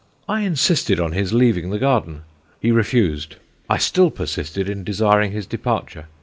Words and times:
I 0.27 0.41
insisted 0.41 0.99
on 0.99 1.11
his 1.11 1.31
leaving 1.31 1.69
the 1.69 1.77
garden; 1.77 2.23
he 2.59 2.71
refused. 2.71 3.35
I 3.69 3.77
still 3.77 4.09
persisted 4.09 4.67
in 4.67 4.83
desiring 4.83 5.31
his 5.31 5.45
departure. 5.45 6.07